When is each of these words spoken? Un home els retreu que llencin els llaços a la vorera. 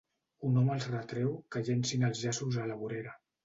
Un 0.47 0.55
home 0.61 0.73
els 0.75 0.87
retreu 0.93 1.29
que 1.57 1.63
llencin 1.69 2.11
els 2.11 2.25
llaços 2.27 2.61
a 2.65 2.69
la 2.75 2.83
vorera. 2.85 3.19